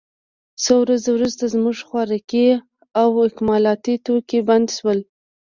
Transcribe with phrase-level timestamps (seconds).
[0.63, 2.47] څو ورځې وروسته زموږ خوراکي
[3.01, 4.99] او اکمالاتي توکي بند شول